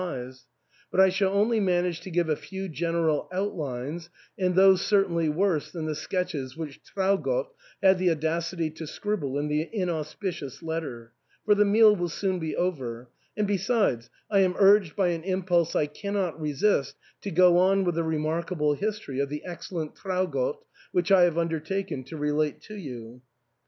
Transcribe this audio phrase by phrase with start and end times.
[0.01, 0.47] eyes;
[0.89, 5.71] but I shall only manage to give a few general outlines, and those certainly worse
[5.71, 7.49] than the sketches which Traugott
[7.83, 11.13] had the audacity to scribble in the in auspicious letter;
[11.45, 15.75] for the meal will soon be over; and besides, I am urged by an impulse
[15.75, 20.65] I cannot resist to go on with the remarkable history of the excellent Trau gott,
[20.91, 23.21] which I have undertaken to relate to you.